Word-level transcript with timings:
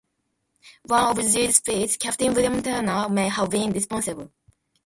One 0.87 1.11
of 1.15 1.31
these 1.31 1.57
spies, 1.57 1.95
Captain 1.95 2.33
William 2.33 2.63
Turner, 2.63 3.07
may 3.07 3.29
have 3.29 3.51
been 3.51 3.71
responsible. 3.71 4.31